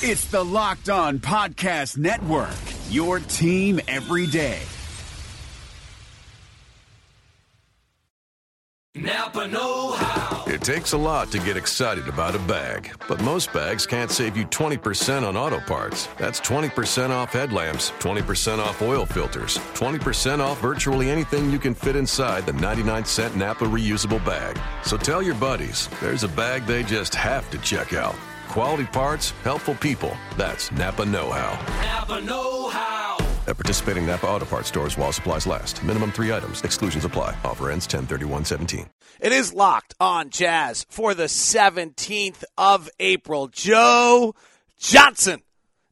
[0.00, 2.54] It's the Locked On Podcast Network,
[2.88, 4.60] your team every day.
[8.94, 10.44] Napa Know How.
[10.46, 14.36] It takes a lot to get excited about a bag, but most bags can't save
[14.36, 16.06] you 20% on auto parts.
[16.16, 21.96] That's 20% off headlamps, 20% off oil filters, 20% off virtually anything you can fit
[21.96, 24.56] inside the 99 cent Napa reusable bag.
[24.84, 28.14] So tell your buddies there's a bag they just have to check out.
[28.48, 30.16] Quality parts, helpful people.
[30.36, 31.52] That's Napa Know How.
[31.82, 33.18] Napa Know How.
[33.46, 35.82] At participating Napa Auto Parts stores while supplies last.
[35.84, 36.62] Minimum three items.
[36.62, 37.36] Exclusions apply.
[37.44, 38.88] Offer ends 103117.
[39.20, 43.48] It is locked on Jazz for the 17th of April.
[43.48, 44.34] Joe
[44.78, 45.42] Johnson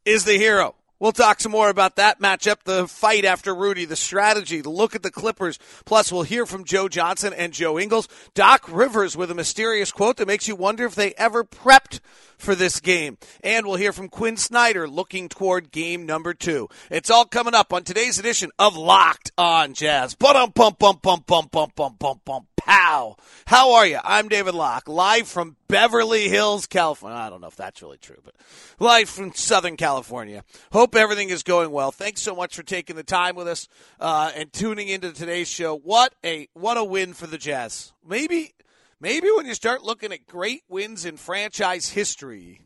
[0.05, 0.77] is the hero.
[0.98, 4.95] We'll talk some more about that matchup, the fight after Rudy, the strategy, the look
[4.95, 5.59] at the Clippers.
[5.84, 8.09] Plus, we'll hear from Joe Johnson and Joe Ingles.
[8.32, 12.00] Doc Rivers with a mysterious quote that makes you wonder if they ever prepped
[12.38, 13.19] for this game.
[13.45, 16.69] And we'll hear from Quin Snyder looking toward game number two.
[16.91, 20.14] It's all coming up on today's edition of Locked on Jazz.
[20.14, 22.47] Bum bum bum bum bum bum bum bum.
[22.56, 23.17] Pow!
[23.47, 24.00] How are you?
[24.02, 27.19] I'm David Locke, live from Beverly Hills, California.
[27.19, 28.34] I don't know if that's really true, but
[28.78, 30.45] live from Southern California.
[30.73, 31.91] Hope everything is going well.
[31.91, 33.69] Thanks so much for taking the time with us
[34.00, 35.77] uh, and tuning into today's show.
[35.77, 37.92] What a what a win for the Jazz.
[38.06, 38.55] Maybe
[39.00, 42.61] maybe when you start looking at great wins in franchise history,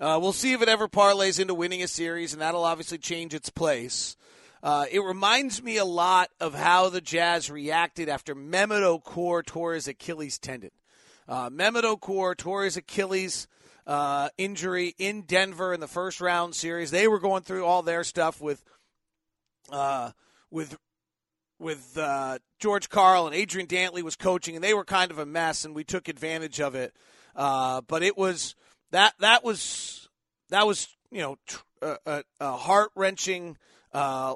[0.00, 3.34] uh, we'll see if it ever parlays into winning a series, and that'll obviously change
[3.34, 4.16] its place.
[4.62, 9.74] Uh, it reminds me a lot of how the Jazz reacted after Mehmet Okur tore
[9.74, 10.70] his Achilles tendon.
[11.28, 13.48] Uh, Mehmet Okur tore his Achilles
[13.86, 16.90] uh, injury in Denver in the first round series.
[16.90, 18.64] They were going through all their stuff with
[19.70, 20.12] uh,
[20.50, 20.76] with
[21.58, 25.26] with uh, George Karl and Adrian Dantley was coaching, and they were kind of a
[25.26, 26.94] mess, and we took advantage of it.
[27.34, 28.54] Uh, but it was
[28.90, 30.08] that that was
[30.50, 33.56] that was you know tr- a, a heart wrenching
[33.92, 34.34] uh,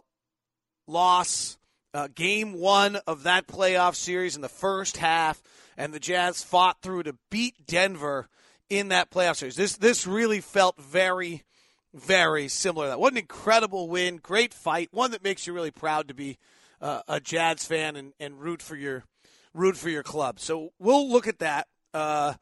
[0.87, 1.59] loss.
[1.93, 5.43] Uh, game one of that playoff series in the first half,
[5.77, 8.29] and the Jazz fought through to beat Denver
[8.69, 9.57] in that playoff series.
[9.57, 11.43] This this really felt very,
[11.93, 12.87] very similar.
[12.87, 16.39] That what an incredible win, great fight, one that makes you really proud to be
[16.81, 19.03] uh, a Jazz fan and, and root for your
[19.53, 20.39] root for your club.
[20.39, 21.67] So we'll look at that.
[21.93, 22.35] Uh,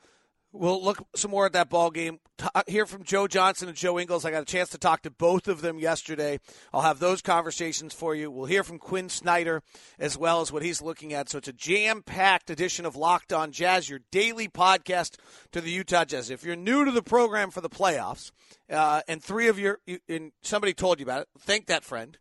[0.51, 2.21] We'll look some more at that ball game.
[2.39, 4.25] Talk, hear from Joe Johnson and Joe Ingles.
[4.25, 6.41] I got a chance to talk to both of them yesterday.
[6.73, 8.31] I'll have those conversations for you.
[8.31, 9.63] We'll hear from Quin Snyder
[9.99, 11.29] as well as what he's looking at.
[11.29, 15.17] So it's a jam-packed edition of Locked On Jazz, your daily podcast
[15.53, 16.31] to the Utah Jazz.
[16.31, 18.33] If you're new to the program for the playoffs,
[18.71, 22.17] uh, and three of your and somebody told you about it, thank that friend.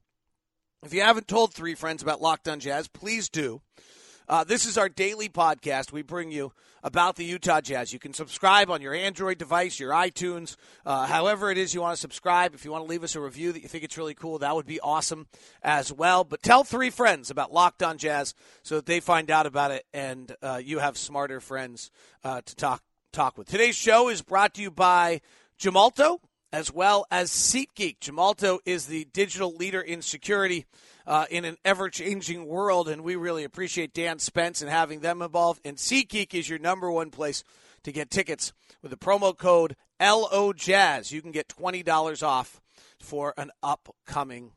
[0.83, 3.61] If you haven't told three friends about Locked On Jazz, please do.
[4.29, 5.93] Uh, this is our daily podcast.
[5.93, 6.51] We bring you
[6.83, 7.93] about the Utah Jazz.
[7.93, 11.95] You can subscribe on your Android device, your iTunes, uh, however it is you want
[11.95, 12.53] to subscribe.
[12.53, 14.53] If you want to leave us a review that you think it's really cool, that
[14.53, 15.27] would be awesome
[15.63, 16.25] as well.
[16.25, 19.85] But tell three friends about Locked On Jazz so that they find out about it
[19.93, 21.89] and uh, you have smarter friends
[22.25, 22.83] uh, to talk
[23.13, 23.47] talk with.
[23.47, 25.21] Today's show is brought to you by
[25.57, 26.19] Gemalto
[26.57, 27.99] as well as SeatGeek.
[27.99, 30.65] Gemalto is the digital leader in security
[31.05, 35.21] uh, in an ever changing world, and we really appreciate Dan Spence and having them
[35.21, 35.61] involved.
[35.63, 37.43] And SeatGeek is your number one place
[37.83, 41.11] to get tickets with the promo code LOJazz.
[41.11, 42.59] You can get $20 off
[42.99, 44.53] for an upcoming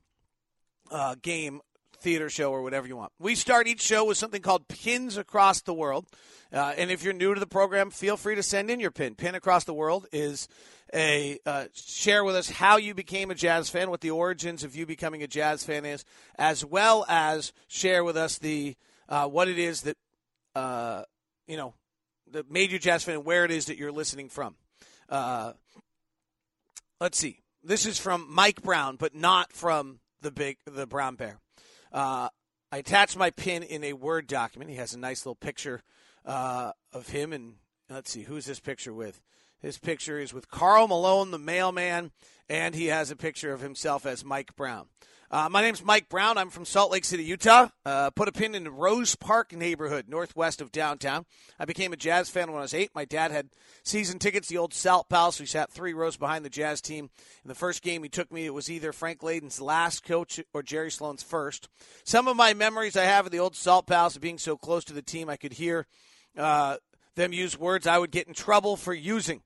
[0.91, 1.61] uh, game
[2.01, 3.13] theater show or whatever you want.
[3.19, 6.07] We start each show with something called Pins Across the World.
[6.53, 9.15] Uh, and if you're new to the program, feel free to send in your pin.
[9.15, 10.49] Pin Across the World is
[10.93, 14.75] a uh, share with us how you became a jazz fan, what the origins of
[14.75, 16.05] you becoming a jazz fan is,
[16.37, 18.77] as well as share with us the
[19.09, 19.97] uh, what it is that
[20.55, 21.03] uh,
[21.47, 21.75] you know
[22.33, 24.57] that made you a jazz fan and where it is that you're listening from.
[25.09, 25.53] Uh,
[27.01, 27.41] let's see.
[27.63, 31.39] This is from Mike Brown, but not from the big the brown bear.
[31.93, 32.29] Uh,
[32.73, 34.71] I attached my pin in a Word document.
[34.71, 35.83] He has a nice little picture
[36.25, 37.55] uh, of him, and
[37.89, 39.21] let's see, who's this picture with?
[39.61, 42.13] His picture is with Karl Malone, the mailman,
[42.49, 44.87] and he has a picture of himself as Mike Brown.
[45.33, 46.37] Uh, my name's Mike Brown.
[46.37, 47.69] I'm from Salt Lake City, Utah.
[47.87, 51.25] Uh, put a pin in the Rose Park neighborhood, northwest of downtown.
[51.57, 52.91] I became a Jazz fan when I was eight.
[52.97, 53.51] My dad had
[53.85, 55.39] season tickets, the old Salt Palace.
[55.39, 57.11] We sat three rows behind the Jazz team.
[57.45, 60.65] In the first game he took me, it was either Frank Layden's last coach or
[60.65, 61.69] Jerry Sloan's first.
[62.03, 64.93] Some of my memories I have of the old Salt Palace being so close to
[64.93, 65.87] the team, I could hear
[66.37, 66.79] uh,
[67.15, 69.43] them use words I would get in trouble for using.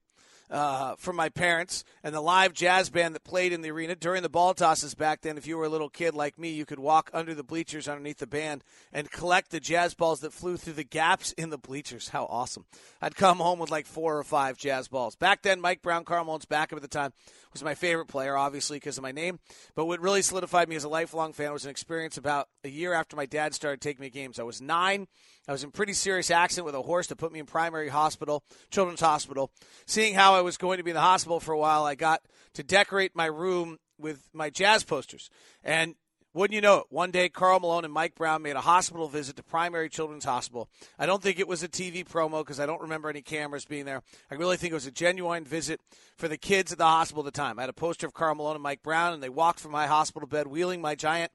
[0.54, 4.22] Uh, from my parents and the live jazz band that played in the arena during
[4.22, 5.36] the ball tosses back then.
[5.36, 8.18] If you were a little kid like me, you could walk under the bleachers underneath
[8.18, 8.62] the band
[8.92, 12.10] and collect the jazz balls that flew through the gaps in the bleachers.
[12.10, 12.66] How awesome!
[13.02, 15.16] I'd come home with like four or five jazz balls.
[15.16, 17.12] Back then, Mike Brown, Malone's backup at the time,
[17.52, 19.40] was my favorite player, obviously because of my name.
[19.74, 22.92] But what really solidified me as a lifelong fan was an experience about a year
[22.92, 24.38] after my dad started taking me games.
[24.38, 25.08] I was nine.
[25.46, 28.42] I was in pretty serious accident with a horse that put me in primary hospital,
[28.70, 29.50] children's hospital.
[29.86, 32.22] Seeing how I was going to be in the hospital for a while, I got
[32.54, 35.28] to decorate my room with my jazz posters.
[35.62, 35.96] And
[36.34, 36.86] wouldn't you know it?
[36.88, 40.68] One day, Karl Malone and Mike Brown made a hospital visit to Primary Children's Hospital.
[40.98, 43.84] I don't think it was a TV promo because I don't remember any cameras being
[43.84, 44.02] there.
[44.32, 45.80] I really think it was a genuine visit
[46.16, 47.60] for the kids at the hospital at the time.
[47.60, 49.86] I had a poster of Karl Malone and Mike Brown, and they walked from my
[49.86, 51.30] hospital bed wheeling my giant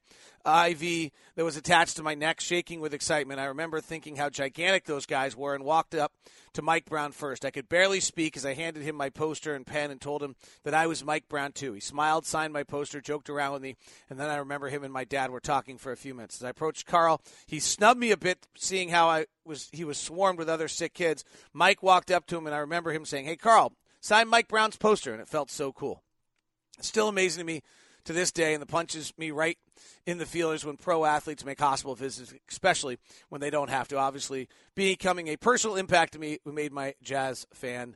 [0.49, 3.39] IV that was attached to my neck, shaking with excitement.
[3.39, 6.11] I remember thinking how gigantic those guys were and walked up
[6.53, 7.45] to Mike Brown first.
[7.45, 10.35] I could barely speak as I handed him my poster and pen and told him
[10.63, 11.73] that I was Mike Brown too.
[11.73, 13.75] He smiled, signed my poster, joked around with me,
[14.09, 16.37] and then I remember him and my dad were talking for a few minutes.
[16.37, 19.97] As I approached Karl, he snubbed me a bit, seeing how I was he was
[19.97, 21.23] swarmed with other sick kids.
[21.53, 24.77] Mike walked up to him, and I remember him saying, "Hey, Karl, sign Mike Brown's
[24.77, 26.03] poster," and it felt so cool.
[26.81, 27.61] Still amazing to me
[28.09, 29.59] to this day, and the punches me right
[30.07, 32.97] in the feelers when pro athletes make hospital visits, especially
[33.29, 33.97] when they don't have to.
[33.97, 37.95] Obviously, becoming a personal impact to me who made my jazz fan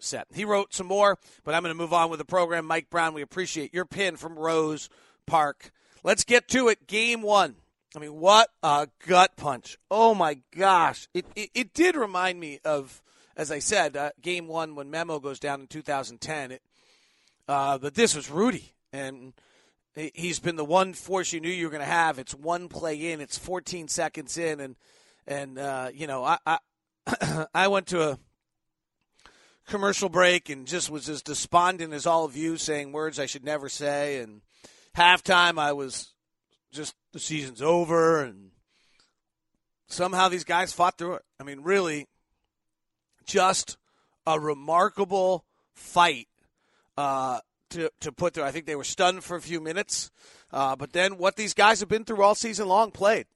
[0.00, 0.26] set.
[0.34, 2.66] He wrote some more, but I'm going to move on with the program.
[2.66, 4.88] Mike Brown, we appreciate your pin from Rose
[5.28, 5.70] Park.
[6.02, 6.88] Let's get to it.
[6.88, 7.54] Game one.
[7.94, 9.78] I mean, what a gut punch.
[9.92, 11.06] Oh my gosh.
[11.14, 13.00] It, it, it did remind me of,
[13.36, 16.50] as I said, uh, game one when Memo goes down in 2010.
[16.50, 16.62] It,
[17.46, 18.74] uh, but this was Rudy.
[18.92, 19.32] And
[19.94, 22.18] he's been the one force you knew you were going to have.
[22.18, 24.76] It's one play in, it's 14 seconds in, and
[25.26, 26.58] and uh, you know I I,
[27.54, 28.18] I went to a
[29.66, 33.44] commercial break and just was as despondent as all of you, saying words I should
[33.44, 34.18] never say.
[34.18, 34.42] And
[34.96, 36.12] halftime, I was
[36.72, 38.50] just the season's over, and
[39.86, 41.22] somehow these guys fought through it.
[41.38, 42.08] I mean, really,
[43.26, 43.76] just
[44.26, 46.28] a remarkable fight.
[46.96, 47.40] Uh,
[47.72, 48.44] to, to put there.
[48.44, 50.10] I think they were stunned for a few minutes.
[50.50, 53.26] Uh, but then what these guys have been through all season long played.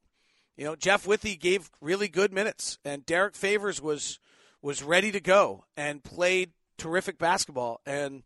[0.56, 4.18] You know, Jeff Withey gave really good minutes, and Derrick Favors was
[4.62, 7.80] was ready to go and played terrific basketball.
[7.84, 8.22] And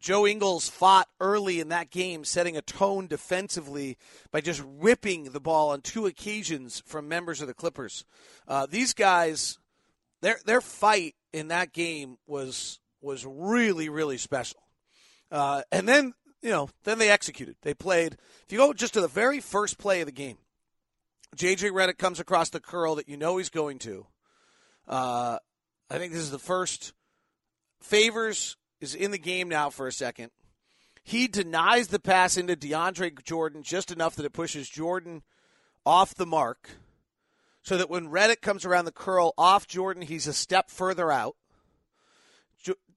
[0.00, 3.98] Joe Ingles fought early in that game, setting a tone defensively
[4.30, 8.04] by just ripping the ball on two occasions from members of the Clippers.
[8.46, 9.58] Uh, these guys,
[10.20, 14.60] their their fight in that game was was really really special.
[15.30, 17.56] Uh, and then, you know, then they executed.
[17.62, 18.14] They played.
[18.44, 20.38] If you go just to the very first play of the game,
[21.34, 21.70] J.J.
[21.70, 24.06] Redick comes across the curl that you know he's going to.
[24.86, 25.38] Uh,
[25.90, 26.92] I think this is the first.
[27.80, 30.30] Favors is in the game now for a second.
[31.04, 35.22] He denies the pass into DeAndre Jordan just enough that it pushes Jordan
[35.86, 36.70] off the mark
[37.62, 41.36] so that when Redick comes around the curl off Jordan, he's a step further out.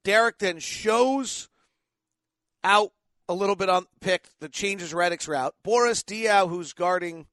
[0.04, 1.48] Derrick then shows
[2.64, 2.92] out
[3.28, 5.56] a little bit on pick that changes Redick's route.
[5.64, 7.28] Boris Diaw, who's guarding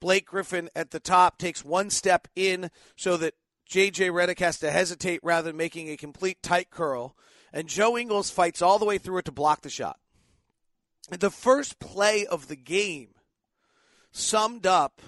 [0.00, 3.34] Blake Griffin at the top, takes one step in so that
[3.70, 7.16] JJ Redick has to hesitate rather than making a complete tight curl.
[7.52, 9.98] And Joe Ingles fights all the way through it to block the shot.
[11.10, 13.10] The first play of the game
[14.10, 15.00] summed up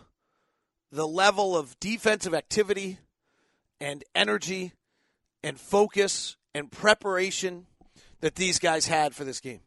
[0.92, 2.98] the level of defensive activity
[3.80, 4.72] and energy
[5.42, 7.66] and focus and preparation
[8.26, 9.60] that these guys had for this game.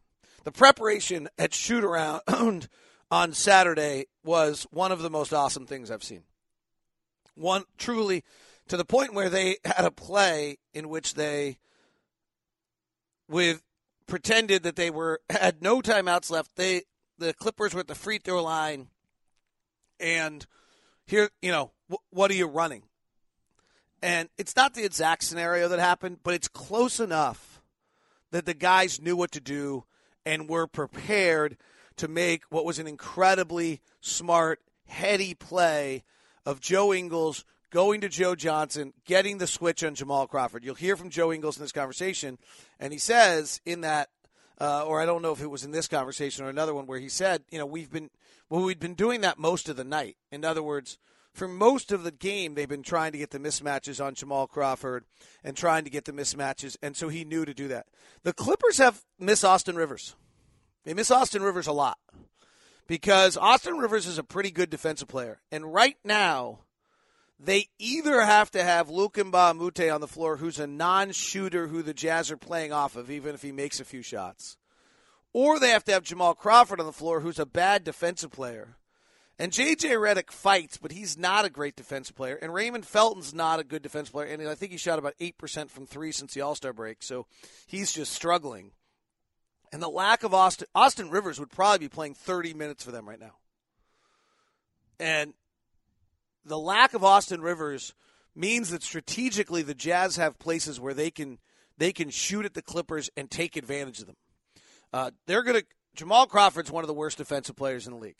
[0.44, 2.20] The preparation at shoot around
[3.10, 6.24] on Saturday was one of the most awesome things I've seen.
[7.34, 8.22] One truly
[8.68, 11.56] to the point where they had a play in which they
[13.30, 13.62] with
[14.06, 16.56] pretended that they were had no timeouts left.
[16.56, 16.82] They
[17.16, 18.88] the Clippers were at the free throw line
[19.98, 20.46] and
[21.06, 21.72] here, you know,
[22.10, 22.82] what are you running?
[24.02, 27.49] And it's not the exact scenario that happened, but it's close enough
[28.30, 29.84] that the guys knew what to do
[30.24, 31.56] and were prepared
[31.96, 36.02] to make what was an incredibly smart, heady play
[36.46, 40.64] of Joe Ingles going to Joe Johnson, getting the switch on Jamal Crawford.
[40.64, 42.38] You'll hear from Joe Ingles in this conversation,
[42.78, 44.08] and he says in that,
[44.60, 46.98] uh, or I don't know if it was in this conversation or another one, where
[46.98, 48.10] he said, you know, we've been
[48.48, 50.16] well, we've been doing that most of the night.
[50.32, 50.98] In other words,
[51.40, 55.06] for most of the game, they've been trying to get the mismatches on Jamal Crawford
[55.42, 57.86] and trying to get the mismatches, and so he knew to do that.
[58.24, 60.14] The Clippers have miss Austin Rivers.
[60.84, 61.96] They miss Austin Rivers a lot
[62.86, 66.58] because Austin Rivers is a pretty good defensive player, and right now,
[67.38, 71.94] they either have to have Luc Mbah on the floor, who's a non-shooter who the
[71.94, 74.58] Jazz are playing off of, even if he makes a few shots,
[75.32, 78.76] or they have to have Jamal Crawford on the floor, who's a bad defensive player.
[79.40, 79.88] And J.J.
[79.92, 82.34] Redick fights, but he's not a great defensive player.
[82.34, 84.26] And Raymond Felton's not a good defensive player.
[84.26, 87.02] And I think he shot about 8% from three since the All Star break.
[87.02, 87.24] So
[87.66, 88.72] he's just struggling.
[89.72, 93.08] And the lack of Austin, Austin Rivers would probably be playing 30 minutes for them
[93.08, 93.36] right now.
[94.98, 95.32] And
[96.44, 97.94] the lack of Austin Rivers
[98.36, 101.38] means that strategically the Jazz have places where they can
[101.78, 104.16] they can shoot at the Clippers and take advantage of them.
[104.92, 108.18] Uh, they're going to Jamal Crawford's one of the worst defensive players in the league.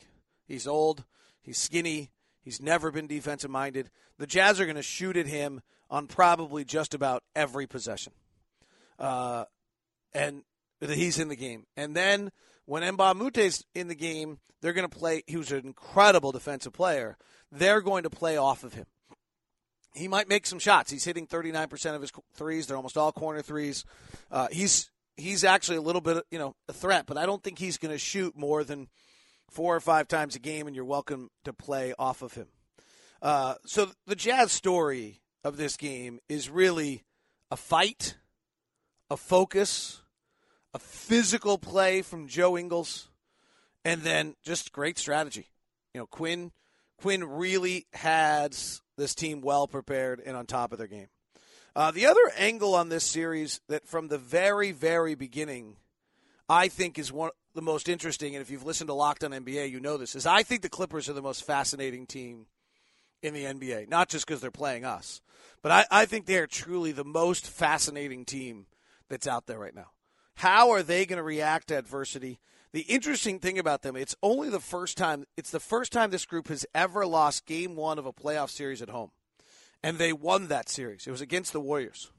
[0.50, 1.04] He's old,
[1.40, 2.11] he's skinny,
[2.42, 3.88] he's never been defensive minded.
[4.19, 8.12] The Jazz are going to shoot at him on probably just about every possession.
[8.99, 9.45] Uh,
[10.12, 10.42] and
[10.80, 11.66] he's in the game.
[11.76, 12.33] And then
[12.66, 15.23] when Moute's in the game, they're going to play.
[15.28, 17.16] He was an incredible defensive player.
[17.52, 18.87] They're going to play off of him.
[19.95, 20.90] He might make some shots.
[20.90, 22.66] He's hitting 39% of his threes.
[22.66, 23.85] They're almost all corner threes.
[24.33, 27.61] Uh, he's he's actually a little bit, you know, a threat, but I don't think
[27.61, 28.88] he's going to shoot more than
[29.50, 32.47] four or five times a game, and you're welcome to play off of him.
[33.21, 37.04] Uh, so the Jazz story of this game is really
[37.50, 38.16] a fight,
[39.11, 40.02] a focus,
[40.73, 43.09] a physical play from Joe Ingles,
[43.85, 45.49] and then just great strategy.
[45.92, 46.52] You know, Quin
[47.00, 51.09] Quin really has this team well prepared and on top of their game.
[51.75, 55.76] Uh, the other angle on this series that from the very, very beginning,
[56.50, 59.71] I think is one the most interesting, and if you've listened to Locked on NBA,
[59.71, 62.47] you know this, is I think the Clippers are the most fascinating team
[63.23, 63.88] in the NBA.
[63.88, 65.21] Not just because they're playing us,
[65.62, 68.66] but I, I think they are truly the most fascinating team
[69.09, 69.92] that's out there right now.
[70.35, 72.40] How are they going to react to adversity?
[72.73, 76.26] The interesting thing about them, it's only the first time, it's the first time this
[76.26, 79.12] group has ever lost game one of a playoff series at home.
[79.85, 81.07] And they won that series.
[81.07, 82.11] It was against the Warriors.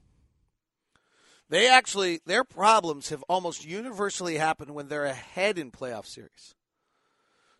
[1.52, 6.54] They actually, their problems have almost universally happened when they're ahead in playoff series.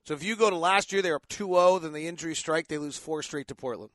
[0.05, 2.69] So if you go to last year, they're up 2 0, then the injury strike,
[2.69, 3.91] they lose four straight to Portland.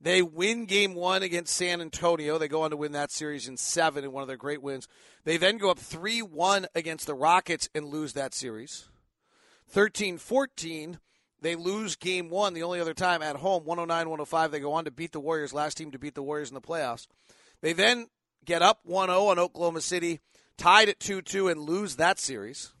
[0.00, 2.38] They win game one against San Antonio.
[2.38, 4.86] They go on to win that series in seven in one of their great wins.
[5.24, 8.84] They then go up 3 1 against the Rockets and lose that series.
[9.70, 11.00] 13 14,
[11.40, 14.52] they lose game one, the only other time at home, 109 105.
[14.52, 16.60] They go on to beat the Warriors, last team to beat the Warriors in the
[16.60, 17.08] playoffs.
[17.60, 18.06] They then
[18.44, 20.20] get up 1 0 on Oklahoma City,
[20.56, 22.72] tied at 2 2, and lose that series.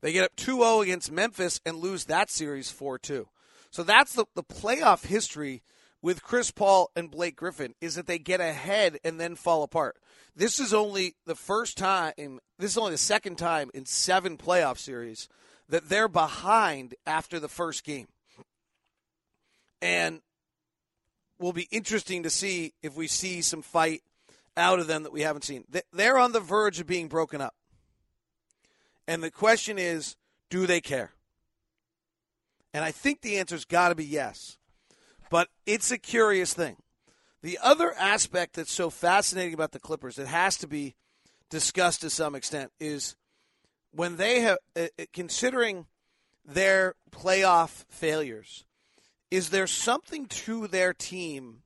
[0.00, 3.28] They get up 2 0 against Memphis and lose that series 4 2.
[3.70, 5.62] So that's the, the playoff history
[6.02, 9.96] with Chris Paul and Blake Griffin is that they get ahead and then fall apart.
[10.34, 14.78] This is only the first time, this is only the second time in seven playoff
[14.78, 15.28] series
[15.68, 18.08] that they're behind after the first game.
[19.80, 20.20] And
[21.42, 24.02] will be interesting to see if we see some fight
[24.56, 25.64] out of them that we haven't seen.
[25.92, 27.54] They're on the verge of being broken up.
[29.08, 30.16] And the question is
[30.48, 31.12] do they care?
[32.72, 34.56] And I think the answer's got to be yes.
[35.30, 36.76] But it's a curious thing.
[37.42, 40.94] The other aspect that's so fascinating about the Clippers that has to be
[41.50, 43.16] discussed to some extent is
[43.90, 45.86] when they have, uh, uh, considering
[46.44, 48.64] their playoff failures,
[49.32, 51.62] is there something to their team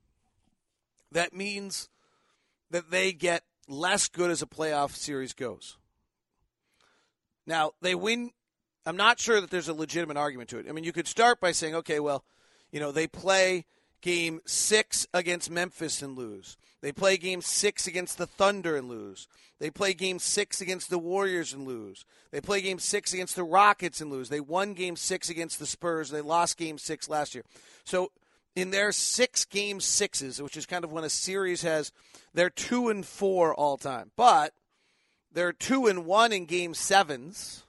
[1.11, 1.89] that means
[2.71, 5.75] that they get less good as a playoff series goes?
[7.45, 8.31] Now, they win
[8.85, 10.67] I'm not sure that there's a legitimate argument to it.
[10.69, 12.23] I mean, you could start by saying, okay, well,
[12.71, 13.65] you know, they play
[13.99, 16.55] game six against Memphis and lose.
[16.79, 19.27] They play game six against the Thunder and lose.
[19.59, 22.05] They play game six against the Warriors and lose.
[22.31, 24.29] They play game six against the Rockets and lose.
[24.29, 26.09] They won game six against the Spurs.
[26.09, 27.43] They lost game six last year.
[27.83, 28.11] So
[28.55, 31.91] in their six game sixes, which is kind of when a series has,
[32.33, 34.11] they're two and four all time.
[34.15, 34.53] But
[35.31, 37.63] they're two and one in game sevens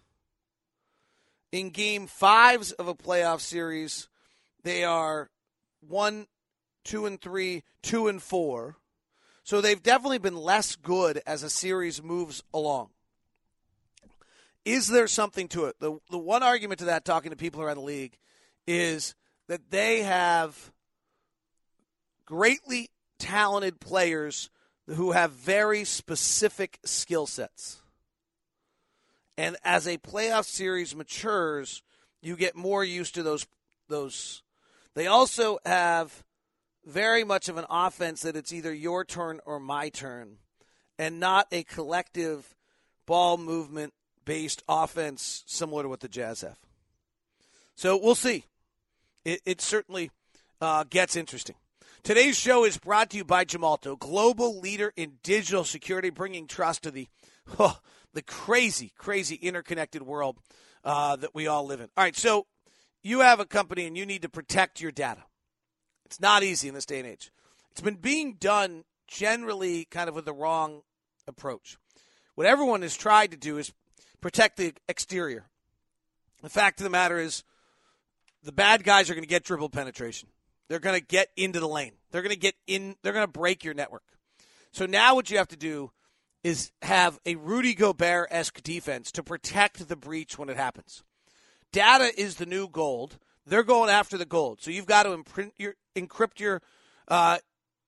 [1.52, 4.08] in game fives of a playoff series,
[4.64, 5.30] they are
[5.86, 6.26] one,
[6.84, 8.76] two, and three, two, and four.
[9.48, 12.90] So they've definitely been less good as a series moves along.
[14.66, 15.76] Is there something to it?
[15.80, 18.18] The, the one argument to that, talking to people around the league,
[18.66, 19.14] is
[19.46, 20.70] that they have
[22.26, 24.50] greatly talented players
[24.86, 27.80] who have very specific skill sets.
[29.38, 31.82] And as a playoff series matures,
[32.20, 33.46] you get more used to those
[33.88, 34.42] those.
[34.94, 36.22] They also have
[36.88, 40.38] very much of an offense that it's either your turn or my turn,
[40.98, 42.54] and not a collective
[43.06, 43.92] ball movement
[44.24, 46.58] based offense similar to what the Jazz have.
[47.76, 48.44] So we'll see.
[49.24, 50.10] It, it's certainly
[50.60, 51.56] uh, gets interesting.
[52.02, 56.84] Today's show is brought to you by Gemalto, global leader in digital security, bringing trust
[56.84, 57.06] to the
[57.58, 57.78] oh,
[58.14, 60.38] the crazy, crazy interconnected world
[60.84, 61.88] uh, that we all live in.
[61.96, 62.46] All right, so
[63.02, 65.24] you have a company and you need to protect your data.
[66.08, 67.30] It's not easy in this day and age.
[67.70, 70.80] It's been being done generally kind of with the wrong
[71.26, 71.76] approach.
[72.34, 73.74] What everyone has tried to do is
[74.22, 75.44] protect the exterior.
[76.42, 77.44] The fact of the matter is,
[78.42, 80.30] the bad guys are going to get dribble penetration.
[80.68, 81.92] They're going to get into the lane.
[82.10, 82.96] They're going to get in.
[83.02, 84.04] They're going to break your network.
[84.72, 85.90] So now what you have to do
[86.42, 91.02] is have a Rudy Gobert esque defense to protect the breach when it happens.
[91.70, 93.18] Data is the new gold.
[93.48, 94.60] They're going after the gold.
[94.60, 96.62] So you've got to imprint your, encrypt your
[97.08, 97.38] uh,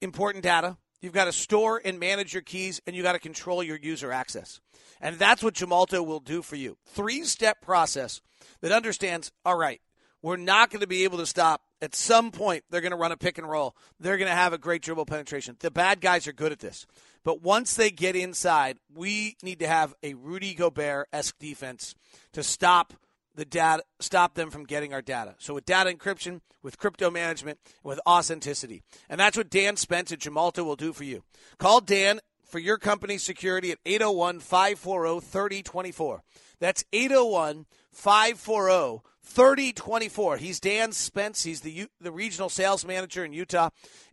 [0.00, 0.76] important data.
[1.00, 4.12] You've got to store and manage your keys, and you got to control your user
[4.12, 4.60] access.
[5.00, 6.76] And that's what Gemalto will do for you.
[6.86, 8.20] Three step process
[8.60, 9.80] that understands all right,
[10.22, 11.62] we're not going to be able to stop.
[11.82, 13.74] At some point, they're going to run a pick and roll.
[13.98, 15.56] They're going to have a great dribble penetration.
[15.60, 16.86] The bad guys are good at this.
[17.24, 21.94] But once they get inside, we need to have a Rudy Gobert esque defense
[22.32, 22.92] to stop
[23.40, 25.34] the data, stop them from getting our data.
[25.38, 28.82] So with data encryption, with crypto management, with authenticity.
[29.08, 31.24] And that's what Dan Spence at Gemalto will do for you.
[31.58, 36.22] Call Dan for your company's security at 801 540 3024.
[36.60, 40.36] That's 801 540 3024.
[40.36, 41.42] He's Dan Spence.
[41.42, 43.70] He's the, the regional sales manager in Utah.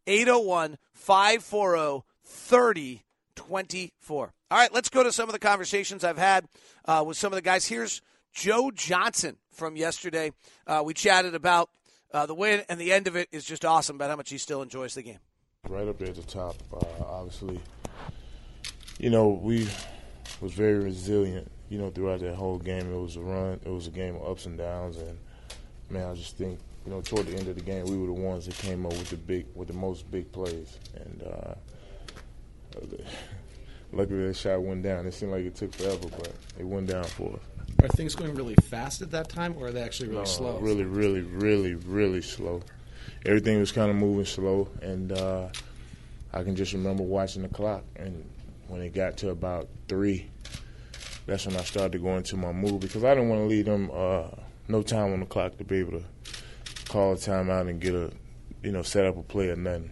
[0.07, 4.33] 801 540 3024.
[4.49, 6.47] All right, let's go to some of the conversations I've had
[6.85, 7.65] uh, with some of the guys.
[7.65, 8.01] Here's
[8.37, 10.31] Joe Johnson from yesterday.
[10.67, 11.71] Uh, we chatted about
[12.13, 14.37] uh, the win, and the end of it is just awesome about how much he
[14.37, 15.17] still enjoys the game.
[15.67, 17.59] Right up there at the top, uh, obviously.
[18.99, 19.67] You know, we
[20.39, 21.51] was very resilient.
[21.69, 23.59] You know, throughout that whole game, it was a run.
[23.65, 25.17] It was a game of ups and downs, and
[25.89, 28.13] man, I just think you know, toward the end of the game, we were the
[28.13, 31.55] ones that came up with the big, with the most big plays, and uh,
[33.91, 35.07] luckily that shot went down.
[35.07, 37.56] It seemed like it took forever, but it went down for us.
[37.83, 40.57] Are things going really fast at that time, or are they actually really No, slow?
[40.59, 42.63] Really, really, really, really slow.
[43.25, 45.49] Everything was kind of moving slow, and uh,
[46.33, 47.83] I can just remember watching the clock.
[47.95, 48.27] And
[48.67, 50.29] when it got to about three,
[51.27, 53.65] that's when I started to go into my move because I didn't want to leave
[53.65, 54.29] them uh,
[54.67, 56.03] no time on the clock to be able to
[56.89, 58.11] call a timeout and get a,
[58.63, 59.91] you know, set up a play or nothing.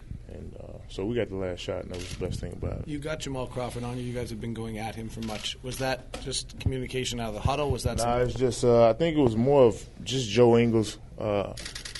[0.88, 2.88] So we got the last shot, and that was the best thing about it.
[2.88, 4.04] You got Jamal Crawford on you.
[4.04, 5.56] You guys have been going at him for much.
[5.62, 7.70] Was that just communication out of the huddle?
[7.70, 10.98] Was that Nah, it's just uh, I think it was more of just Joe Ingles
[11.18, 11.54] uh,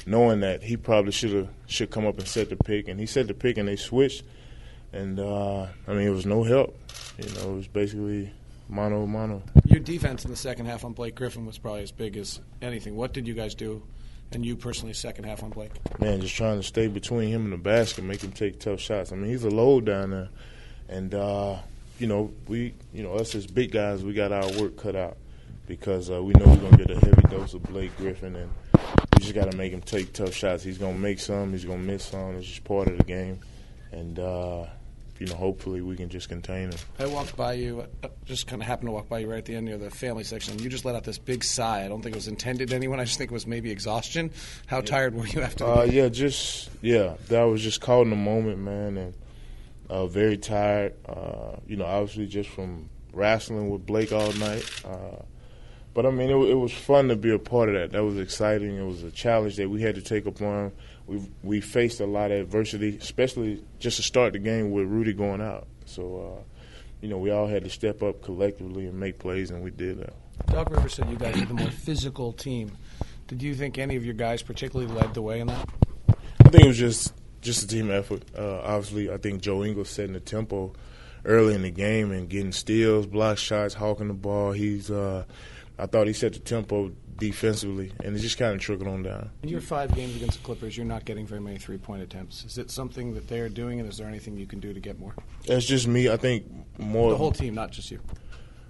[0.07, 3.07] knowing that he probably should have should come up and set the pick, and he
[3.07, 4.23] set the pick, and they switched,
[4.93, 6.77] and uh, I mean it was no help.
[7.19, 8.31] You know, it was basically
[8.69, 9.43] mono mono.
[9.65, 12.97] your defense in the second half on Blake Griffin was probably as big as anything?
[12.97, 13.83] What did you guys do?
[14.33, 15.71] And you personally, second half on Blake?
[16.01, 19.13] Man, just trying to stay between him and the basket, make him take tough shots.
[19.13, 20.29] I mean, he's a load down there,
[20.89, 21.57] and uh,
[21.99, 25.17] you know we, you know us as big guys, we got our work cut out
[25.67, 29.21] because uh, we know we're gonna get a heavy dose of Blake Griffin, and we
[29.21, 30.63] just got to make him take tough shots.
[30.63, 32.37] He's gonna make some, he's gonna miss some.
[32.37, 33.39] It's just part of the game,
[33.93, 34.67] and uh,
[35.19, 36.79] you know hopefully we can just contain him.
[36.99, 39.45] I walked by you, uh, just kind of happened to walk by you right at
[39.45, 41.85] the end near the family section, and you just let out this big sigh.
[41.85, 43.01] I don't think it was intended to anyone.
[43.01, 44.31] I just think it was maybe exhaustion.
[44.67, 45.65] How tired were you after?
[45.65, 49.15] Uh, yeah, just yeah, that was just caught in the moment, man, and
[49.89, 50.95] uh, very tired.
[51.09, 54.69] Uh, you know, obviously just from wrestling with Blake all night.
[54.85, 55.23] Uh,
[55.95, 57.93] but I mean, it, it was fun to be a part of that.
[57.93, 58.77] That was exciting.
[58.77, 60.73] It was a challenge that we had to take upon.
[61.07, 65.13] We we faced a lot of adversity, especially just to start the game with Rudy
[65.13, 65.67] going out.
[65.85, 66.43] So, uh,
[67.01, 70.01] you know, we all had to step up collectively and make plays, and we did
[70.01, 70.15] that.
[70.47, 72.73] Doc Rivers said you guys are the more physical team.
[73.29, 75.69] Did you think any of your guys particularly led the way in that?
[76.45, 78.25] I think it was just just a team effort.
[78.37, 80.73] Uh, obviously, I think Joe Ingles setting the tempo
[81.25, 84.53] early in the game and getting steals, block shots, hawking the ball.
[84.53, 85.25] He's uh,
[85.79, 89.31] I thought he set the tempo defensively, and it just kind of trickled on down.
[89.43, 92.45] In your five games against the Clippers, you're not getting very many three point attempts.
[92.45, 94.99] Is it something that they're doing, and is there anything you can do to get
[94.99, 95.15] more?
[95.47, 96.09] That's just me.
[96.09, 96.47] I think
[96.79, 98.01] more The whole team, not just you.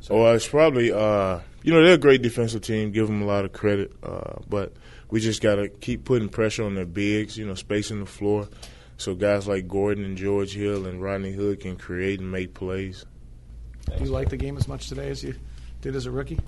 [0.00, 0.22] So.
[0.22, 2.92] Well, it's probably uh, you know they're a great defensive team.
[2.92, 4.74] Give them a lot of credit, uh, but
[5.10, 7.36] we just got to keep putting pressure on their bigs.
[7.36, 8.48] You know, spacing the floor,
[8.96, 13.04] so guys like Gordon and George Hill and Rodney Hood can create and make plays.
[13.96, 15.34] Do you like the game as much today as you
[15.80, 16.40] did as a rookie?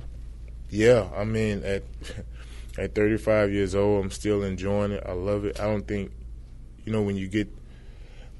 [0.70, 1.83] Yeah, I mean at
[2.78, 5.02] at 35 years old, I'm still enjoying it.
[5.07, 5.61] I love it.
[5.61, 6.12] I don't think
[6.85, 7.48] you know when you get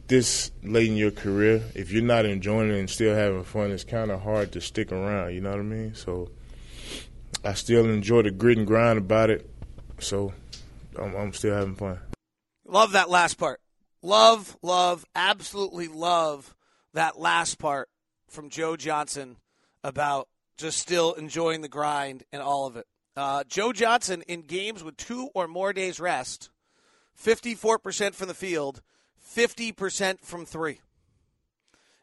[0.09, 3.85] this late in your career, if you're not enjoying it and still having fun, it's
[3.85, 5.35] kind of hard to stick around.
[5.35, 5.95] You know what I mean?
[5.95, 6.31] So
[7.45, 9.49] I still enjoy the grit and grind about it.
[9.99, 10.33] So
[10.99, 11.99] I'm, I'm still having fun.
[12.67, 13.61] Love that last part.
[14.03, 16.55] Love, love, absolutely love
[16.95, 17.89] that last part
[18.29, 19.37] from Joe Johnson
[19.85, 22.87] about just still enjoying the grind and all of it.
[23.17, 26.51] Uh, Joe Johnson in games with two or more days rest,
[27.21, 28.83] 54% from the field,
[29.35, 30.81] 50% from three.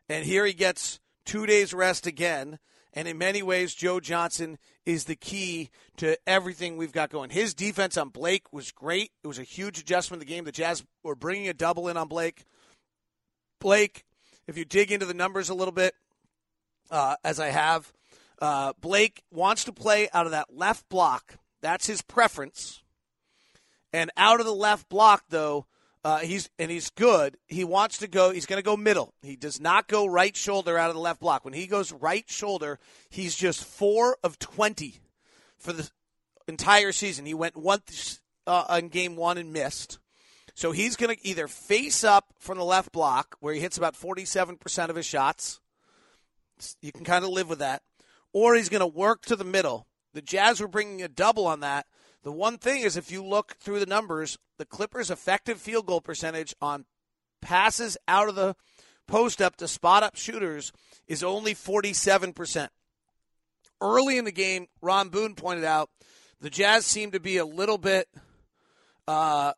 [0.10, 2.60] And here he gets two days rest again.
[2.94, 7.30] And in many ways, Joe Johnson is the key to everything we've got going.
[7.30, 9.12] His defense on Blake was great.
[9.22, 10.46] It was a huge adjustment in the game.
[10.46, 12.46] The Jazz were bringing a double in on Blake.
[13.60, 14.06] Blake,
[14.48, 15.94] if you dig into the numbers a little bit,
[16.90, 17.92] uh, as I have,
[18.42, 21.36] uh, Blake wants to play out of that left block.
[21.62, 22.84] That's his preference.
[23.94, 25.68] And out of the left block, though,
[26.04, 27.38] uh, he's and he's good.
[27.48, 28.30] He wants to go.
[28.32, 29.14] He's going to go middle.
[29.24, 31.44] He does not go right shoulder out of the left block.
[31.44, 32.78] When he goes right shoulder,
[33.10, 35.00] he's just four of twenty
[35.58, 35.90] for the
[36.48, 37.26] entire season.
[37.26, 39.98] He went once uh, in game one and missed.
[40.54, 43.96] So he's going to either face up from the left block, where he hits about
[43.96, 45.60] forty-seven percent of his shots.
[46.82, 47.82] You can kind of live with that,
[48.36, 49.88] or he's going to work to the middle.
[50.14, 51.86] The Jazz were bringing a double on that.
[52.22, 56.02] The one thing is, if you look through the numbers, the Clippers' effective field goal
[56.02, 56.84] percentage on
[57.42, 58.58] passes out of the
[59.08, 60.74] post up to spot up shooters
[61.08, 62.68] is only 47%.
[63.80, 65.90] Early in the game, Ron Boone pointed out
[66.42, 68.10] the Jazz seemed to be a little bit
[69.08, 69.54] uh,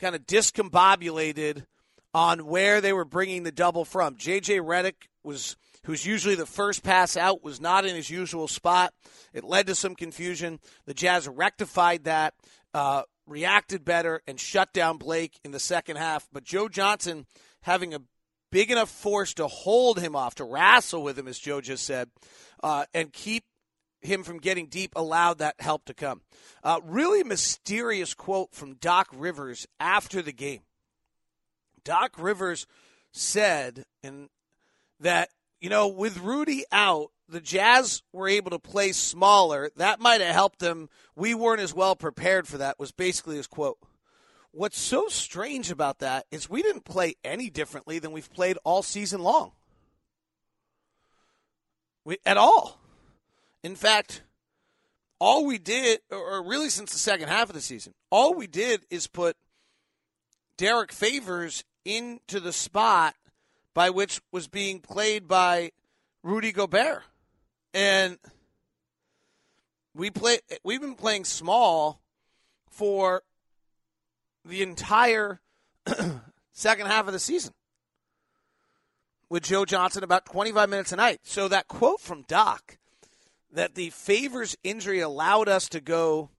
[0.00, 1.66] kind of discombobulated
[2.14, 4.16] on where they were bringing the double from.
[4.16, 4.60] J.J.
[4.60, 8.94] Redick was who's usually the first pass out, was not in his usual spot.
[9.32, 10.60] It led to some confusion.
[10.86, 12.34] The Jazz rectified that,
[12.72, 16.28] uh, reacted better, and shut down Blake in the second half.
[16.32, 17.26] But Joe Johnson
[17.62, 18.02] having a
[18.50, 22.10] big enough force to hold him off, to wrestle with him, as Joe just said,
[22.62, 23.44] uh, and keep
[24.02, 26.20] him from getting deep allowed that help to come.
[26.62, 30.60] Uh, really mysterious quote from Doc Rivers after the game.
[31.84, 32.66] Doc Rivers
[33.12, 34.28] said and
[35.00, 35.30] that
[35.62, 39.70] you know, with Rudy out, the Jazz were able to play smaller.
[39.76, 40.90] That might have helped them.
[41.14, 43.78] We weren't as well prepared for that, was basically his quote.
[44.50, 48.82] What's so strange about that is we didn't play any differently than we've played all
[48.82, 49.52] season long.
[52.04, 52.80] We, at all.
[53.62, 54.24] In fact,
[55.20, 58.84] all we did, or really since the second half of the season, all we did
[58.90, 59.36] is put
[60.58, 63.14] Derrick Favors into the spot
[63.74, 65.72] by which was being played by
[66.22, 67.02] Rudy Gobert.
[67.74, 68.18] And
[69.94, 72.00] we play we've been playing small
[72.68, 73.22] for
[74.44, 75.40] the entire
[76.52, 77.52] second half of the season
[79.28, 81.20] with Joe Johnson about 25 minutes a night.
[81.22, 82.78] So that quote from Doc
[83.52, 86.30] that the favors injury allowed us to go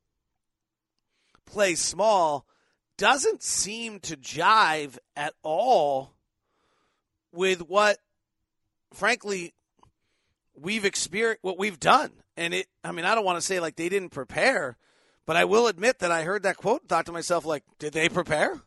[1.45, 2.45] play small
[2.97, 6.13] doesn't seem to jive at all
[7.33, 7.97] with what,
[8.93, 9.53] frankly,
[10.55, 12.11] we've experienced, what we've done.
[12.37, 14.77] And it, I mean, I don't want to say like they didn't prepare,
[15.25, 17.93] but I will admit that I heard that quote and thought to myself, like, did
[17.93, 18.61] they prepare?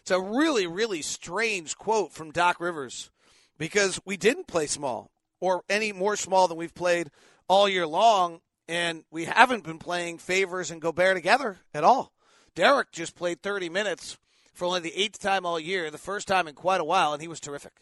[0.00, 3.10] It's a really, really strange quote from Doc Rivers
[3.58, 7.10] because we didn't play small or any more small than we've played
[7.48, 8.40] all year long.
[8.68, 12.12] And we haven't been playing Favors and Gobert together at all.
[12.54, 14.18] Derrick just played 30 minutes
[14.52, 17.22] for only the eighth time all year, the first time in quite a while, and
[17.22, 17.72] he was terrific.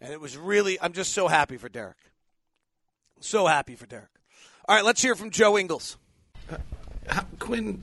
[0.00, 1.96] And it was really, I'm just so happy for Derrick.
[3.20, 4.08] So happy for Derrick.
[4.66, 5.98] All right, let's hear from Joe Ingles.
[7.08, 7.82] Uh, Quin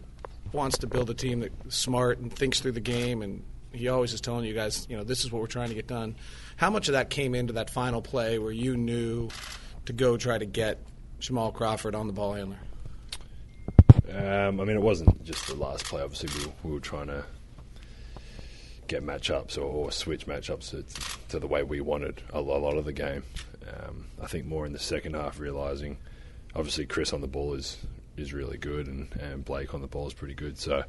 [0.51, 4.13] wants to build a team that's smart and thinks through the game, and he always
[4.13, 6.15] is telling you guys, you know, this is what we're trying to get done.
[6.55, 9.29] How much of that came into that final play where you knew
[9.85, 10.79] to go try to get
[11.19, 12.59] Jamal Crawford on the ball handler?
[14.09, 16.01] Um, I mean, it wasn't just the last play.
[16.01, 17.25] Obviously, we, we were trying to
[18.87, 20.83] get matchups or, or switch matchups to,
[21.29, 23.23] to, the way we wanted a, lot of the game.
[23.67, 25.97] Um, I think more in the second half, realizing
[26.55, 27.77] obviously Chris on the ball is
[28.15, 30.57] is really good and, and Blake on the ball is pretty good.
[30.57, 30.83] So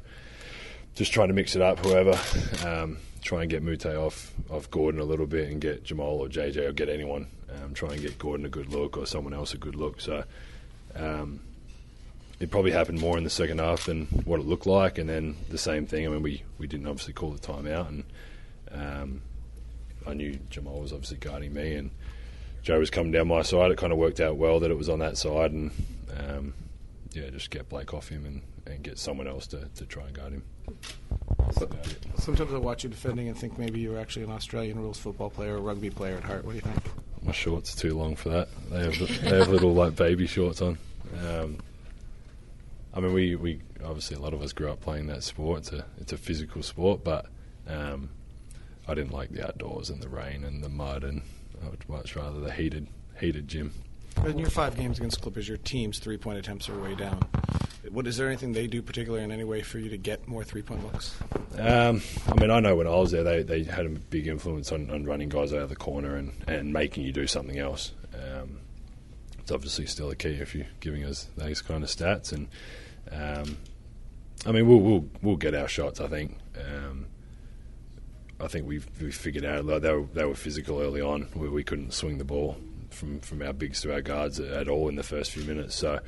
[0.95, 2.19] just trying to mix it up, whoever.
[2.67, 6.27] Um, try and get Moute off off Gordon a little bit and get Jamal or
[6.27, 7.27] JJ or get anyone.
[7.49, 10.01] Um, try and get Gordon a good look or someone else a good look.
[10.01, 10.23] So
[10.95, 11.39] um,
[12.39, 14.97] it probably happened more in the second half than what it looked like.
[14.97, 16.05] And then the same thing.
[16.05, 18.03] I mean, we, we didn't obviously call the timeout, and
[18.71, 19.21] um,
[20.07, 21.91] I knew Jamal was obviously guarding me, and
[22.61, 23.71] Joe was coming down my side.
[23.71, 25.71] It kind of worked out well that it was on that side, and
[26.17, 26.53] um,
[27.11, 30.13] yeah, just get Blake off him and, and get someone else to, to try and
[30.13, 30.43] guard him.
[32.17, 35.55] Sometimes I watch you defending and think maybe you're actually an Australian rules football player
[35.55, 36.45] or rugby player at heart.
[36.45, 36.77] What do you think?
[37.23, 38.49] My shorts are too long for that.
[38.69, 40.77] They have they have little like baby shorts on.
[41.27, 41.57] Um,
[42.93, 45.59] I mean, we, we obviously a lot of us grew up playing that sport.
[45.59, 47.27] It's a it's a physical sport, but
[47.67, 48.09] Um,
[48.87, 51.21] I didn't like the outdoors and the rain and the mud, and
[51.63, 52.87] I would much rather the heated
[53.19, 53.73] heated gym.
[54.25, 57.21] In your five games against Clippers, your team's three point attempts are way down.
[57.91, 60.43] What is there anything they do particularly in any way for you to get more
[60.43, 61.15] three point looks?
[61.57, 64.71] Um, I mean, I know when I was there, they, they had a big influence
[64.71, 67.93] on, on running guys out of the corner and, and making you do something else.
[68.13, 68.59] Um,
[69.49, 72.31] it's obviously still a key if you're giving us those kind of stats.
[72.31, 72.47] And
[73.11, 73.57] um,
[74.45, 75.99] I mean, we'll, we'll we'll get our shots.
[75.99, 76.37] I think.
[76.55, 77.07] Um,
[78.39, 81.29] I think we we figured out like they were, they were physical early on.
[81.35, 82.57] We, we couldn't swing the ball
[82.91, 85.75] from from our bigs to our guards at, all in the first few minutes.
[85.75, 85.99] So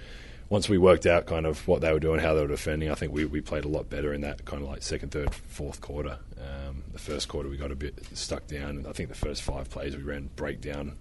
[0.49, 2.95] once we worked out kind of what they were doing, how they were defending, I
[2.95, 5.81] think we, we played a lot better in that kind of like second, third, fourth
[5.81, 6.19] quarter.
[6.37, 9.41] Um, the first quarter we got a bit stuck down, and I think the first
[9.41, 10.97] five plays we ran breakdown,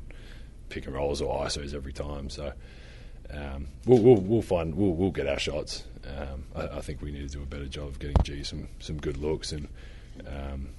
[0.70, 2.30] pick and rolls or ISOs every time.
[2.30, 2.52] So
[3.32, 5.84] um, we'll, we'll, we'll find we'll, we'll get our shots.
[6.06, 8.68] Um, I, I, think we need to do a better job of getting G some
[8.78, 9.68] some good looks and
[10.26, 10.70] um,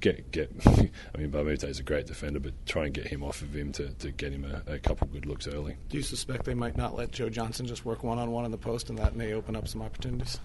[0.00, 0.50] get get.
[0.66, 3.72] I mean, Bamute is a great defender, but try and get him off of him
[3.72, 5.76] to, to get him a, a couple good looks early.
[5.88, 8.50] Do you suspect they might not let Joe Johnson just work one on one in
[8.50, 10.38] the post, and that may open up some opportunities?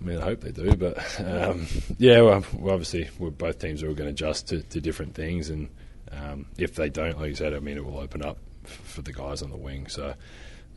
[0.00, 1.66] I mean, I hope they do, but um,
[1.98, 5.50] yeah, well, obviously, we're both teams are all going to adjust to, to different things,
[5.50, 5.68] and
[6.12, 9.12] um, if they don't, like you said, I mean, it will open up for the
[9.12, 9.88] guys on the wing.
[9.88, 10.14] So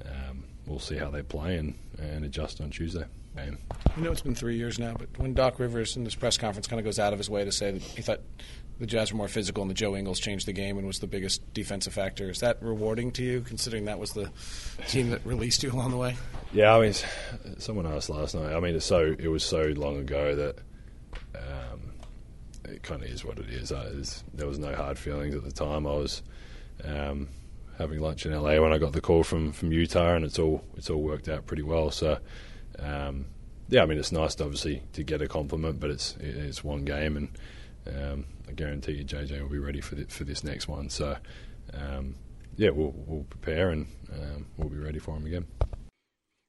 [0.05, 3.05] um, we'll see how they play and, and adjust on Tuesday.
[3.35, 3.57] Man.
[3.97, 6.67] You know, it's been three years now, but when Doc Rivers in this press conference
[6.67, 8.21] kind of goes out of his way to say that he thought
[8.79, 11.07] the Jazz were more physical and the Joe Ingles changed the game and was the
[11.07, 14.29] biggest defensive factor, is that rewarding to you, considering that was the
[14.87, 16.15] team that released you along the way?
[16.53, 16.93] Yeah, I mean,
[17.57, 18.53] someone asked last night.
[18.53, 20.59] I mean, it's so it was so long ago that
[22.69, 23.71] it kind of is what it is.
[23.71, 23.89] I,
[24.33, 25.87] there was no hard feelings at the time.
[25.87, 26.23] I was.
[26.83, 27.29] Um,
[27.77, 30.63] having lunch in LA when I got the call from, from Utah, and it's all
[30.77, 31.91] it's all worked out pretty well.
[31.91, 32.19] So
[32.79, 33.25] um,
[33.69, 36.85] yeah, I mean it's nice to obviously to get a compliment, but it's it's one
[36.85, 37.29] game, and
[37.87, 40.89] um, I guarantee you JJ will be ready for the, for this next one.
[40.89, 41.17] So
[41.73, 42.15] um,
[42.57, 45.45] yeah, we'll we'll prepare and um, we'll be ready for him again.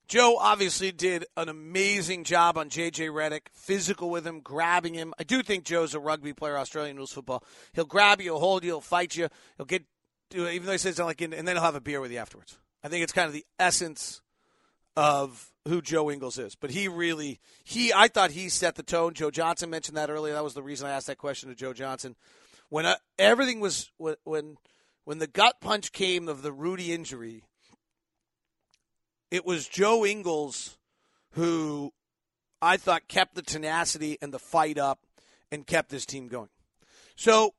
[0.09, 5.13] Joe obviously did an amazing job on JJ Redick, physical with him, grabbing him.
[5.19, 7.43] I do think Joe's a rugby player, Australian rules football.
[7.73, 9.85] He'll grab you, he'll hold you, he'll fight you, he'll get,
[10.33, 12.59] even though he says like, and then he'll have a beer with you afterwards.
[12.85, 14.23] I think it's kind of the essence
[14.97, 16.55] of who Joe Ingles is.
[16.55, 19.15] But he really he I thought he set the tone.
[19.15, 20.35] Joe Johnson mentioned that earlier.
[20.35, 22.17] That was the reason I asked that question to Joe Johnson.
[22.69, 24.57] When uh, everything was when
[25.05, 27.45] when the gut punch came of the Rudy injury,
[29.31, 30.77] it was Joe Ingles
[31.33, 31.93] who
[32.63, 35.01] I thought kept the tenacity and the fight up
[35.53, 36.49] and kept this team going.
[37.15, 37.55] So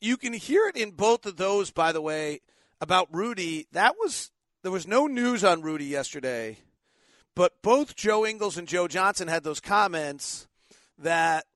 [0.00, 2.40] you can hear it in both of those, by the way,
[2.80, 3.66] about Rudy.
[3.72, 4.30] That was
[4.62, 6.58] there was no news on Rudy yesterday
[7.34, 10.46] but both Joe Ingles and Joe Johnson had those comments
[10.98, 11.46] that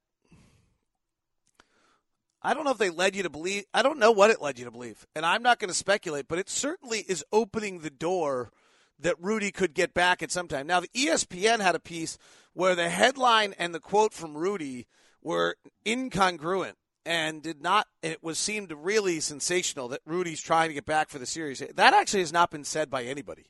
[2.41, 3.65] I don't know if they led you to believe.
[3.73, 5.07] I don't know what it led you to believe.
[5.17, 8.51] And I'm not going to speculate, but it certainly is opening the door
[8.99, 10.67] that Rudy could get back at some time.
[10.67, 12.19] Now, the ESPN had a piece
[12.53, 14.87] where the headline and the quote from Rudy
[15.23, 16.75] were incongruent
[17.07, 21.19] and did not it was seemed really sensational that Rudy's trying to get back for
[21.19, 21.63] the series.
[21.75, 23.47] That actually has not been said by anybody.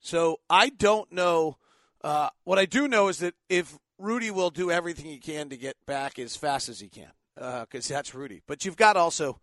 [0.00, 1.58] So I don't know.
[2.02, 5.56] Uh, what I do know is that if Rudy will do everything he can to
[5.56, 8.42] get back as fast as he can, because uh, that's Rudy.
[8.46, 9.40] But you've got to also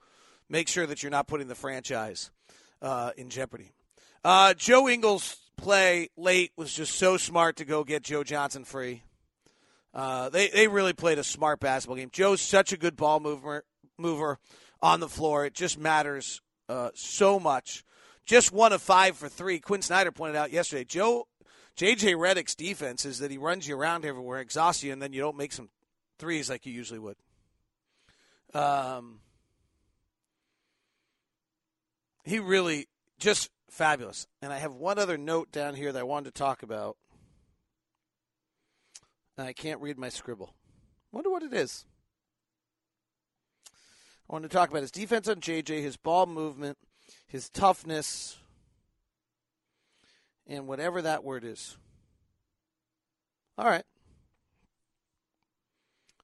[0.49, 2.31] make sure that you're not putting the franchise
[2.81, 3.71] uh, in jeopardy.
[4.23, 9.03] Uh, Joe Ingles' play late was just so smart to go get Joe Johnson free.
[9.93, 12.09] Uh, they they really played a smart basketball game.
[12.11, 13.63] Joe's such a good ball mover
[13.97, 14.37] mover
[14.81, 15.45] on the floor.
[15.45, 17.83] It just matters uh, so much
[18.29, 19.59] just one of five for three.
[19.59, 20.83] Quin Snyder pointed out yesterday.
[20.83, 21.27] Joe
[21.75, 25.21] JJ Redick's defense is that he runs you around everywhere, exhausts you, and then you
[25.21, 25.69] don't make some
[26.19, 27.15] threes like you usually would.
[28.53, 29.21] Um,
[32.23, 34.27] he really just fabulous.
[34.41, 36.97] And I have one other note down here that I wanted to talk about.
[39.37, 40.53] And I can't read my scribble.
[41.11, 41.85] Wonder what it is.
[44.29, 46.77] I wanted to talk about his defense on JJ, his ball movement,
[47.27, 48.37] his toughness,
[50.45, 51.77] and whatever that word is.
[53.57, 53.83] All right.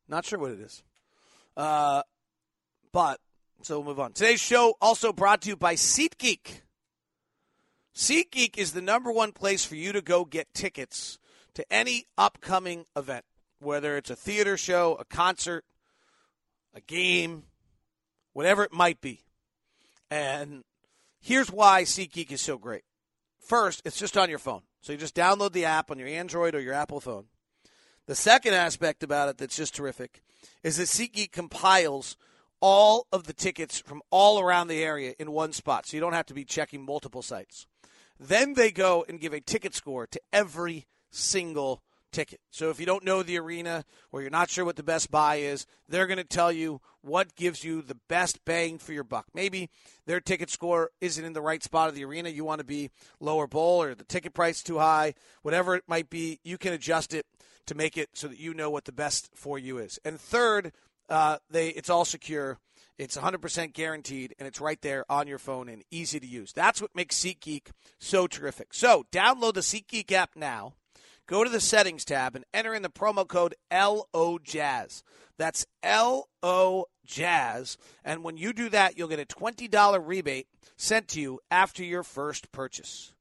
[0.07, 0.83] Not sure what it is.
[1.57, 2.03] Uh,
[2.91, 3.19] but,
[3.63, 4.13] so we'll move on.
[4.13, 6.61] Today's show also brought to you by SeatGeek.
[7.95, 11.17] SeatGeek is the number one place for you to go get tickets
[11.53, 13.25] to any upcoming event,
[13.59, 15.63] whether it's a theater show, a concert,
[16.73, 17.43] a game,
[18.33, 19.21] whatever it might be.
[20.11, 20.63] And
[21.25, 22.83] Here's why SeatGeek is so great.
[23.39, 24.61] First, it's just on your phone.
[24.81, 27.25] So you just download the app on your Android or your Apple phone.
[28.05, 30.21] The second aspect about it that's just terrific
[30.61, 32.15] is that SeatGeek compiles
[32.61, 36.13] all of the tickets from all around the area in one spot, so you don't
[36.13, 37.65] have to be checking multiple sites.
[38.19, 42.39] Then they go and give a ticket score to every single ticket.
[42.49, 45.35] So if you don't know the arena or you're not sure what the best buy
[45.35, 49.25] is, they're going to tell you what gives you the best bang for your buck.
[49.33, 49.69] Maybe
[50.05, 52.29] their ticket score isn't in the right spot of the arena.
[52.29, 56.09] You want to be lower bowl or the ticket price too high, whatever it might
[56.09, 57.25] be, you can adjust it
[57.67, 59.99] to make it so that you know what the best for you is.
[60.05, 60.71] And third,
[61.09, 62.59] uh, they it's all secure.
[62.97, 66.53] It's 100% guaranteed, and it's right there on your phone and easy to use.
[66.53, 68.73] That's what makes SeatGeek so terrific.
[68.73, 70.73] So download the SeatGeek app now.
[71.27, 75.03] Go to the settings tab and enter in the promo code LOJazz.
[75.37, 77.77] That's LO Jazz.
[78.03, 82.03] And when you do that, you'll get a $20 rebate sent to you after your
[82.03, 83.13] first purchase.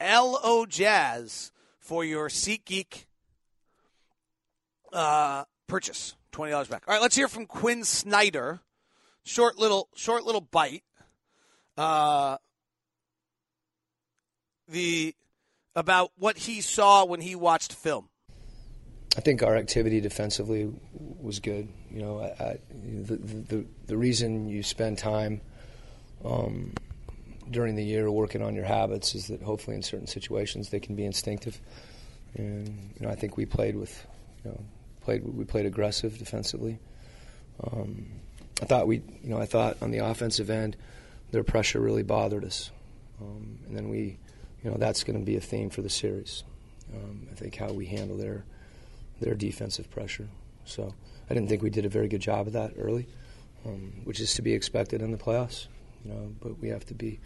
[0.00, 3.04] LO Jazz for your SeatGeek
[4.92, 6.16] uh, purchase.
[6.32, 6.84] $20 back.
[6.88, 8.60] All right, let's hear from Quin Snyder.
[9.24, 10.82] Short little short little bite.
[11.76, 12.36] Uh,
[14.68, 15.14] the
[15.74, 18.08] about what he saw when he watched film.
[19.16, 21.68] I think our activity defensively was good.
[21.90, 25.40] You know, I, I, the, the the reason you spend time
[26.24, 26.72] um,
[27.50, 30.94] during the year working on your habits is that hopefully in certain situations they can
[30.94, 31.60] be instinctive.
[32.34, 34.06] And you know, I think we played with,
[34.44, 34.60] you know,
[35.02, 36.78] played we played aggressive defensively.
[37.62, 38.06] Um,
[38.60, 40.76] I thought we, you know, I thought on the offensive end,
[41.30, 42.70] their pressure really bothered us,
[43.20, 44.18] um, and then we,
[44.62, 46.44] you know, that's going to be a theme for the series.
[46.94, 48.44] Um, I think how we handle their
[49.20, 50.28] their defensive pressure.
[50.64, 50.94] So
[51.30, 53.06] I didn't think we did a very good job of that early,
[53.64, 55.68] um, which is to be expected in the playoffs.
[56.04, 57.20] You know, but we have to be,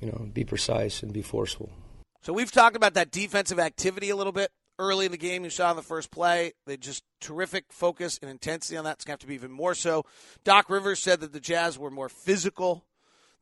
[0.00, 1.70] you know, be precise and be forceful.
[2.22, 5.44] So we've talked about that defensive activity a little bit early in the game.
[5.44, 8.94] You saw in the first play, they just terrific focus and intensity on that.
[8.94, 10.04] It's going to have to be even more so.
[10.42, 12.84] Doc Rivers said that the Jazz were more physical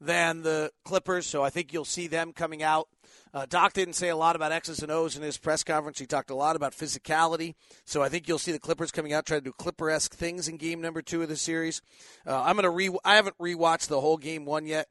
[0.00, 2.88] than the Clippers, so I think you'll see them coming out.
[3.32, 5.98] Uh, Doc didn't say a lot about X's and O's in his press conference.
[5.98, 9.26] He talked a lot about physicality, so I think you'll see the Clippers coming out
[9.26, 11.82] trying to do Clipper-esque things in Game Number Two of the series.
[12.26, 12.90] Uh, I'm gonna re.
[13.04, 14.88] I haven't rewatched the whole Game One yet.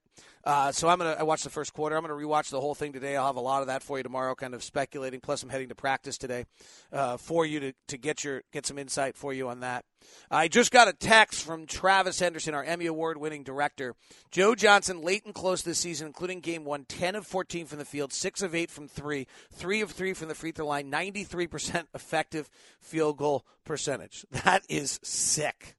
[0.47, 1.97] Uh, so I'm gonna I watched the first quarter.
[1.97, 3.17] I'm gonna rewatch the whole thing today.
[3.17, 5.19] I'll have a lot of that for you tomorrow, kind of speculating.
[5.19, 6.45] Plus, I'm heading to practice today
[6.93, 9.84] uh, for you to, to get your get some insight for you on that.
[10.32, 13.93] I just got a text from Travis Henderson, our Emmy Award winning director.
[14.32, 17.86] Joe Johnson, late and close this season, including game one, 10 of 14 from the
[17.86, 21.86] field, 6 of 8 from 3, 3 of 3 from the free throw line, 93%
[21.93, 24.26] effective field goal percentage.
[24.43, 25.76] That is sick.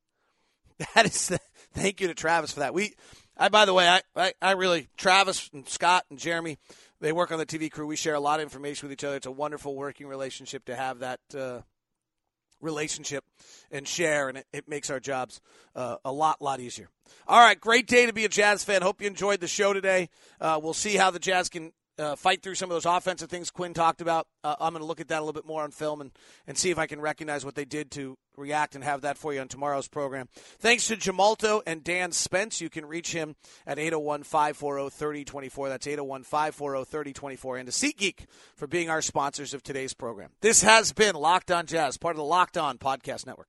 [0.94, 1.32] That is,
[1.72, 2.74] thank you to Travis for that.
[2.74, 2.94] We,
[3.36, 6.58] I, by the way, I, I, I really, Travis and Scott and Jeremy,
[7.00, 7.86] they work on the TV crew.
[7.86, 9.16] We share a lot of information with each other.
[9.16, 11.60] It's a wonderful working relationship to have that, uh,
[12.60, 13.24] relationship
[13.70, 15.40] and share, and it, it makes our jobs
[15.74, 16.88] uh, a lot, lot easier.
[17.26, 18.82] All right, great day to be a Jazz fan.
[18.82, 20.08] Hope you enjoyed the show today.
[20.40, 23.50] Uh, we'll see how the Jazz can uh, fight through some of those offensive things
[23.50, 24.26] Quin talked about.
[24.44, 26.10] Uh, I'm going to look at that a little bit more on film and,
[26.46, 29.34] and see if I can recognize what they did to react and have that for
[29.34, 30.28] you on tomorrow's program.
[30.58, 32.60] Thanks to Jamalto and Dan Spence.
[32.60, 35.68] You can reach him at 801 540 3024.
[35.68, 37.56] That's 801 540 3024.
[37.56, 40.30] And to SeatGeek for being our sponsors of today's program.
[40.40, 43.48] This has been Locked On Jazz, part of the Locked On Podcast Network.